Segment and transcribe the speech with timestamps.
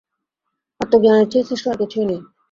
[0.81, 2.21] আত্মজ্ঞানের চেয়ে শ্রেষ্ঠ আর কিছুই নেই।